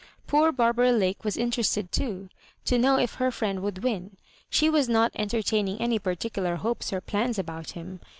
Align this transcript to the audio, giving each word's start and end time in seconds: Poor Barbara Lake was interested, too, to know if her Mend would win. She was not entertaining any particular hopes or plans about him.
Poor 0.25 0.51
Barbara 0.51 0.91
Lake 0.91 1.23
was 1.23 1.37
interested, 1.37 1.91
too, 1.91 2.29
to 2.65 2.79
know 2.79 2.97
if 2.97 3.13
her 3.21 3.31
Mend 3.39 3.59
would 3.59 3.83
win. 3.83 4.17
She 4.49 4.67
was 4.67 4.89
not 4.89 5.11
entertaining 5.15 5.79
any 5.79 5.99
particular 5.99 6.55
hopes 6.55 6.91
or 6.91 7.01
plans 7.01 7.37
about 7.37 7.73
him. 7.73 7.99